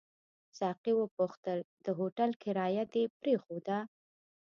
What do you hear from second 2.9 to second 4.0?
دې پرېښوده؟